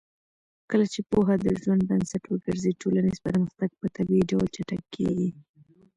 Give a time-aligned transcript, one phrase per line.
[0.69, 5.29] کله چې پوهه د ژوند بنسټ وګرځي، ټولنیز پرمختګ په طبیعي ډول چټکېږي.